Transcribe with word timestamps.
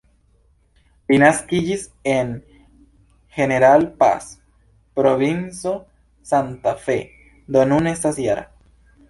Li 1.11 1.17
naskiĝis 1.23 1.83
en 2.13 2.31
"General 3.35 3.85
Paz", 3.99 4.31
provinco 5.01 5.75
Santa 6.33 6.75
Fe, 6.89 6.99
do 7.59 7.69
nun 7.75 7.93
estas 7.95 8.21
-jara. 8.27 8.49